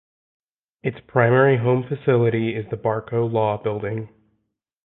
Its 0.81 0.97
primary 1.05 1.57
home 1.57 1.85
facility 1.87 2.55
is 2.55 2.67
the 2.71 2.75
Barco 2.75 3.31
Law 3.31 3.61
Building. 3.61 4.09